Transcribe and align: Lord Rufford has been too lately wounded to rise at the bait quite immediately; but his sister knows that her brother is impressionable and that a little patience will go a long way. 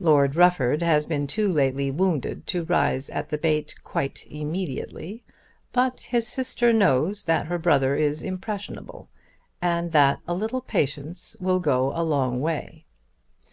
Lord 0.00 0.34
Rufford 0.34 0.82
has 0.82 1.04
been 1.04 1.28
too 1.28 1.46
lately 1.52 1.92
wounded 1.92 2.44
to 2.48 2.64
rise 2.64 3.08
at 3.08 3.28
the 3.28 3.38
bait 3.38 3.76
quite 3.84 4.26
immediately; 4.28 5.22
but 5.72 6.00
his 6.00 6.26
sister 6.26 6.72
knows 6.72 7.22
that 7.22 7.46
her 7.46 7.56
brother 7.56 7.94
is 7.94 8.20
impressionable 8.20 9.08
and 9.62 9.92
that 9.92 10.18
a 10.26 10.34
little 10.34 10.60
patience 10.60 11.36
will 11.38 11.60
go 11.60 11.92
a 11.94 12.02
long 12.02 12.40
way. 12.40 12.84